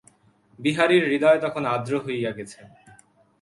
বিহারীর 0.59 1.03
হৃদয় 1.09 1.39
তখন 1.41 1.63
আর্দ্র 1.65 1.93
হইয়া 2.05 2.31
গেছে। 2.37 2.59